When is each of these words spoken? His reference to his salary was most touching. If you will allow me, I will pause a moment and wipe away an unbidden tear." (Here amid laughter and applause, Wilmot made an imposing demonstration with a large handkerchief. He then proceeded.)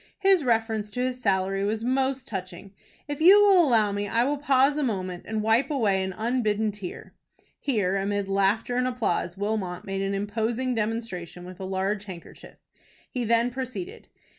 His 0.17 0.43
reference 0.43 0.89
to 0.89 0.99
his 1.01 1.21
salary 1.21 1.63
was 1.63 1.83
most 1.83 2.27
touching. 2.27 2.73
If 3.07 3.21
you 3.21 3.39
will 3.39 3.63
allow 3.67 3.91
me, 3.91 4.07
I 4.07 4.23
will 4.23 4.39
pause 4.39 4.75
a 4.75 4.81
moment 4.81 5.25
and 5.27 5.43
wipe 5.43 5.69
away 5.69 6.01
an 6.01 6.11
unbidden 6.11 6.71
tear." 6.71 7.13
(Here 7.59 7.97
amid 7.97 8.27
laughter 8.27 8.77
and 8.77 8.87
applause, 8.87 9.37
Wilmot 9.37 9.85
made 9.85 10.01
an 10.01 10.15
imposing 10.15 10.73
demonstration 10.73 11.45
with 11.45 11.59
a 11.59 11.65
large 11.65 12.05
handkerchief. 12.05 12.55
He 13.11 13.23
then 13.23 13.51
proceeded.) 13.51 14.07